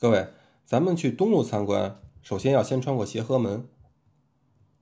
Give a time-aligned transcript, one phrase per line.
[0.00, 0.28] 各位，
[0.64, 3.68] 咱们去东路参观，首先要先穿过协和门。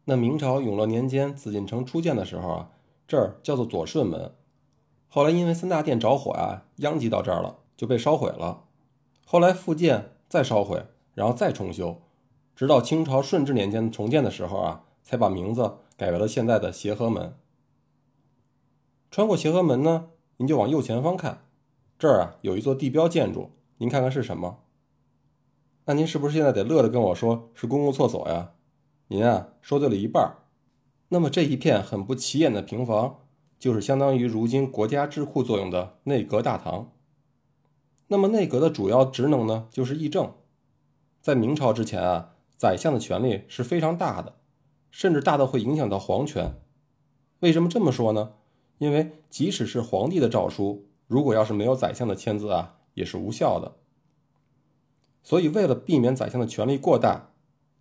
[0.04, 2.70] 那明朝永乐年间紫禁城初建的时候啊，
[3.08, 4.32] 这儿叫做左顺门。
[5.08, 8.66] 后来因为三大殿着火啊，殃及到这儿了，就被烧毁了。
[9.26, 12.00] 后来复建，再烧毁，然后再重修，
[12.54, 17.34] 直到清朝顺治年间重建的时候啊，才把名字改为了现在的协和门。
[19.10, 21.44] 穿过协和门呢，您就往右前方看，
[21.98, 24.60] 这儿啊有一座地标建筑，您看看是什么？
[25.88, 28.50] 那您是不是现在得乐着跟我说是公共厕所呀？
[29.06, 30.36] 您啊说对了一半。
[31.08, 33.20] 那么这一片很不起眼的平房。
[33.58, 36.92] 就是相当于如今国家智库作用的内阁大堂。
[38.06, 40.32] 那么内阁的主要职能呢，就是议政。
[41.20, 44.36] 在明朝之前啊，宰相的权力是非常大的，
[44.92, 46.54] 甚至大到会影响到皇权。
[47.40, 48.34] 为什么这么说呢？
[48.78, 53.74] 因为即使是皇帝的诏书，如果要是没有宰相的签字啊，也是无效的。
[55.28, 57.32] 所以为了避免宰相的权力过大，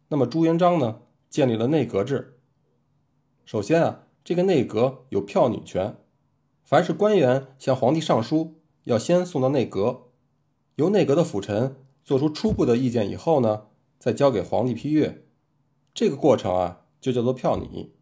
[0.09, 2.39] 那么朱元璋呢，建立了内阁制。
[3.45, 4.04] 首先啊。
[4.26, 5.95] 这个内阁有票拟权，
[6.62, 10.09] 凡是官员向皇帝上书，要先送到内阁，
[10.76, 13.67] 由内阁的辅臣做出初步的意见以后呢，
[13.98, 15.23] 再交给皇帝批阅。
[15.94, 17.94] 这个过程啊，就叫做票拟。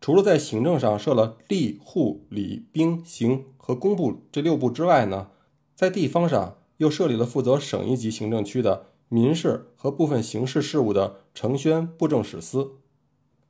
[0.00, 5.30] 除了在行政上设了吏、户、礼、兵、刑和工部这六部之外呢，
[5.76, 12.72] 在地方上又设立了负责省一级行政区的民事和部分刑事事务的承宣布政使司。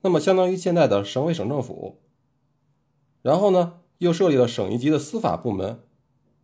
[0.03, 1.99] 那么相当于现在的省委省政府，
[3.23, 5.81] 然后呢，又设立了省一级的司法部门，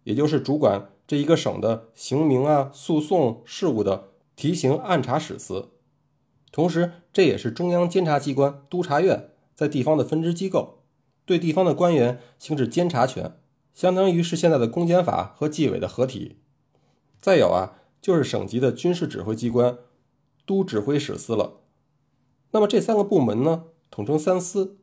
[0.05, 5.69] 也就是主管这一个省的刑名啊、诉讼事务的提刑按察使司。
[6.50, 10.83] 同时，这也是中央监察机关督察院在地方的分支机构，
[11.24, 13.39] 对地方的官员行使监察权，
[13.72, 16.39] 相当于是现在的公检法和纪委的合体。
[17.23, 19.78] 再有啊，就是省级的军事指挥机关
[20.45, 21.61] 都指挥使司了。
[22.51, 24.77] 那么这三个部门呢，统称三司，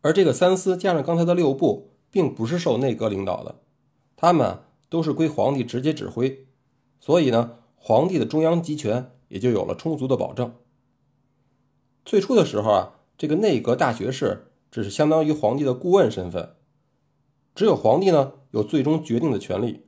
[0.00, 3.60] 而这个三司加上刚才的六部，并不是受内阁领导的，
[4.16, 6.48] 他们都是归皇帝直接指挥，
[6.98, 10.56] 所以呢，皇帝的中央集权也就有了充足的保证。
[12.04, 16.56] 最初的时候啊，这个内阁大学士只是相当于皇帝的顾问身份，
[17.54, 19.83] 只有皇帝呢有最终决定的权利，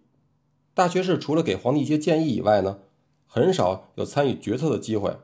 [0.76, 2.80] 大学士除了给皇帝一些建议以外呢，
[3.26, 5.16] 很少有参与决策的机会。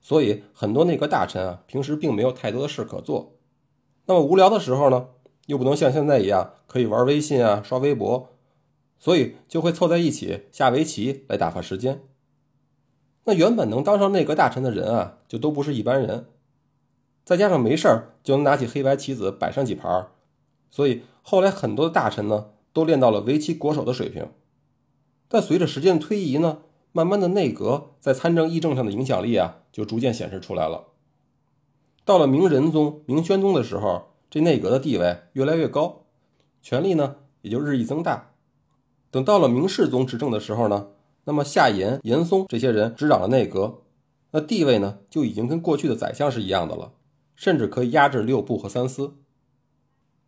[0.00, 3.34] 所以很多内阁大臣啊，平时并没有太多的事可做。
[4.06, 5.08] 那么无聊的时候呢，
[5.48, 8.30] 又不能像现在一样可以玩微信啊、刷微博，
[8.98, 12.00] 所以就会凑在一起下围棋来打发时间。
[13.24, 16.28] 那原本能当上内阁大臣的人啊，就都不是一般人。
[17.22, 20.08] 再加上没事儿就能拿起黑白棋子摆上几盘，
[20.70, 24.30] 所以后来很多的大臣呢，都练到了围棋国手的水平。
[25.28, 26.58] 但随着时间的推移呢，
[26.92, 30.88] 慢慢的，内阁在参政议政上的影响力啊，就逐渐显示出来了。
[32.04, 36.04] 到了明仁宗、明宣宗的时候，这内阁的地位越来越高，
[36.62, 38.32] 权力呢也就日益增大。
[39.10, 40.88] 等到了明世宗执政的时候呢，
[41.24, 43.82] 那么夏言、严嵩这些人执掌了内阁，
[44.30, 46.92] 那地位呢就已经跟过去的宰相是一样的了，
[47.34, 49.14] 甚至可以压制六部和三司。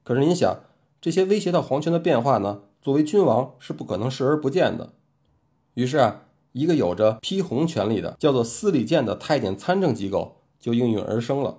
[0.03, 0.60] 可是您想，
[1.00, 4.94] 这些威胁到皇权的变化呢，作为君王是不可能视而不见的。
[5.75, 6.22] 于是啊。
[6.53, 11.59] 一个有着批红权力的叫做司礼监的太监参政机构就应运而生了。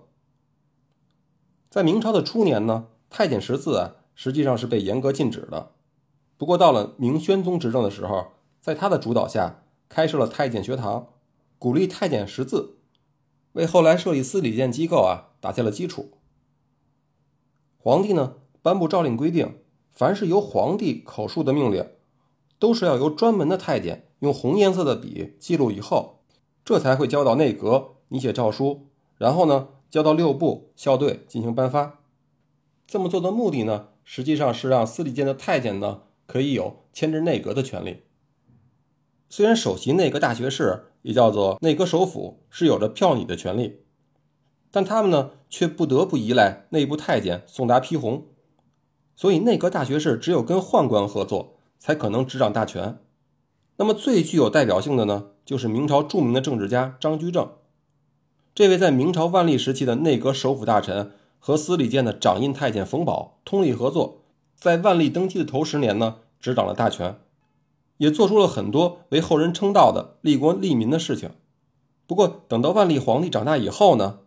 [1.69, 5.73] 在明朝的初年呢，太监识字啊，实际上是被严格禁止的。
[6.37, 11.09] 不过到了明宣宗执政的时候，在他的主导下，开设了太监学堂，
[11.59, 12.79] 鼓励太监识字，
[13.53, 16.11] 为后来设立司礼监机构啊打下了基础。
[17.77, 19.59] 皇帝呢颁布诏令规定，
[19.99, 21.85] 凡是由皇帝口述的命令，
[22.57, 24.07] 都是要由专门的太监。
[24.19, 26.21] 用红颜色的笔记录以后，
[26.63, 28.87] 这才会交到内阁拟写诏书，
[29.17, 31.99] 然后呢交到六部校对进行颁发。
[32.87, 38.03] 这么做的目的呢，实际上是让司礼监的太监呢可以有牵制内阁的权利。
[39.27, 43.81] 虽然首席内阁大学士也叫做内阁首辅是有着票拟的权利，
[44.71, 48.27] 但他们呢却不得不依赖内部太监送达批红，
[49.19, 52.99] 所以内阁大学士只有跟宦官合作，才可能执掌大权。
[53.75, 57.49] 那么最具有代表性的呢，就是明朝著名的政治家张居正。
[58.55, 64.21] 这位在明朝万历时期的内阁首辅大臣和司礼监的掌印太监冯保通力合作，
[64.55, 67.19] 在万历登基的头十年呢，执掌了大权，
[67.97, 71.31] 也做出了很多为后人称道的利国利民的事情。
[72.07, 74.19] 不过，等到万历皇帝长大以后呢，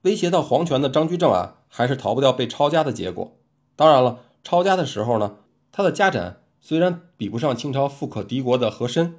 [0.00, 3.36] 威胁到皇权的张居正啊，还是逃不掉被抄家的结果。
[3.76, 5.36] 当然了，抄家的时候呢，
[5.70, 6.38] 他的家产。
[6.62, 9.14] 虽然比不上清朝富可敌国的和珅，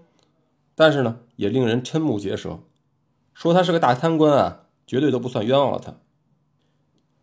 [0.76, 2.60] 但是呢，也令人瞠目结舌。
[3.34, 5.96] 说他是个大贪官啊，绝对都不算冤枉了他。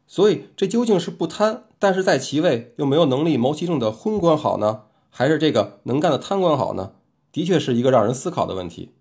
[0.09, 6.95] 所以，这究竟是不贪，但是在其位又没有能力谋其政的昏官好呢，还是这个能干的贪官好呢？
[7.31, 8.95] 的确是一个让人思考的问题。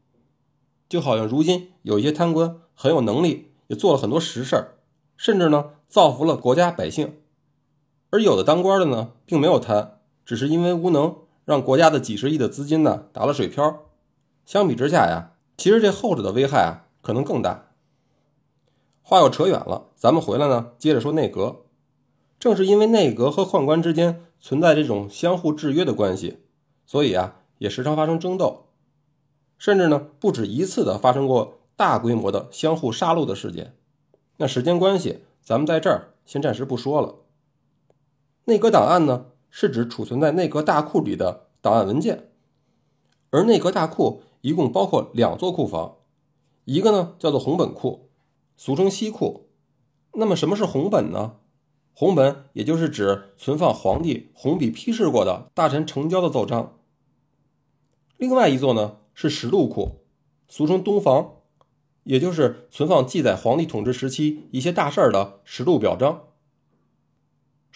[0.88, 4.76] 就好像如今有一些贪官很有能力，也做了很多实事，
[5.16, 7.16] 甚至呢造福了国家百姓，
[8.18, 13.84] 而有的当官的呢并没有贪，只是因为无能，让国家的几十亿的资金呢打了水漂。
[14.44, 17.68] 相比之下呀，其实这后者的危害啊可能更大。
[19.04, 21.58] 话又扯远了，咱们回来呢，接着说内阁。
[22.40, 26.40] 正是因为内阁和宦官之间存在这种相互制约的关系，
[26.88, 28.66] 所以啊，也时常发生争斗，
[29.60, 33.76] 甚至呢，不止一次的发生过大规模的相互杀戮的事件。
[34.38, 37.14] 那时间关系，咱们在这儿先暂时不说了。
[38.50, 42.30] 内阁档案呢，是指储存在内阁大库里的档案文件，
[43.30, 45.98] 而内阁大库一共包括两座库房，
[46.64, 48.10] 一个呢叫做红本库。
[48.56, 49.50] 俗称西库，
[50.14, 51.36] 那么什么是红本呢？
[51.94, 56.80] 红本也就是指存放皇帝红笔批示过的大臣成交的奏章。
[58.16, 60.06] 另外一座呢是实录库，
[60.48, 61.34] 俗称东房，
[62.06, 66.24] 也就是存放记载皇帝统治时期一些大事儿的实录表彰。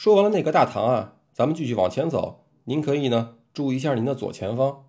[0.02, 4.86] 说完了内阁大堂啊，咱们继续往前走，您可以呢注意一下您的左前方。